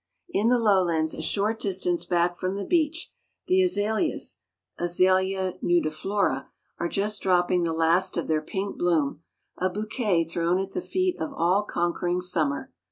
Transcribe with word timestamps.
In 0.31 0.49
the 0.49 0.57
lowlands 0.57 1.13
a 1.13 1.21
short 1.21 1.59
distance 1.59 2.05
back 2.05 2.35
from 2.35 2.55
the 2.55 2.63
beach, 2.65 3.11
the 3.45 3.61
azaleas 3.61 4.39
(Azalea 4.79 5.53
nudiflora) 5.63 6.47
are 6.79 6.89
just 6.89 7.21
dropping 7.21 7.61
the 7.61 7.71
last 7.71 8.17
of 8.17 8.27
their 8.27 8.41
pink 8.41 8.79
bloom, 8.79 9.21
a 9.59 9.69
bouquet 9.69 10.23
thrown 10.23 10.57
at 10.57 10.71
the 10.71 10.81
feet 10.81 11.17
of 11.21 11.31
all 11.31 11.61
conquering 11.65 12.19
summer. 12.19 12.71